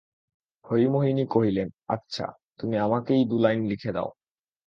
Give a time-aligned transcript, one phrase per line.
[0.65, 2.25] হরিমোহিনী কহিলেন, আচ্ছা,
[2.59, 4.09] তুমি আমাকেই দু-লাইন লিখে দাও।